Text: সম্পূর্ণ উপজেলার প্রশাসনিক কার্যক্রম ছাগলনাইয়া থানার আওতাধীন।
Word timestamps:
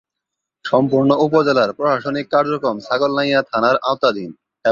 সম্পূর্ণ 0.65 1.09
উপজেলার 1.25 1.69
প্রশাসনিক 1.77 2.25
কার্যক্রম 2.33 2.75
ছাগলনাইয়া 2.79 3.39
থানার 3.51 3.75
আওতাধীন। 3.83 4.31